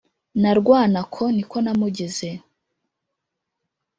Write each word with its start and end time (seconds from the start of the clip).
Na 0.41 0.51
Rwantako 0.59 1.23
niko 1.35 1.57
namugize 1.63 2.29